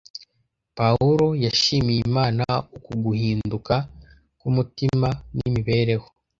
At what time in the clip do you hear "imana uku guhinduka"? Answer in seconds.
2.09-3.75